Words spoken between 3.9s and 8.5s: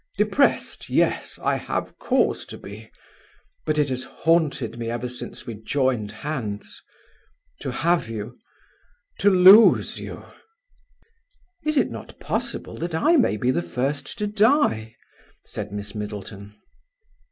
haunted me ever since we joined hands. To have you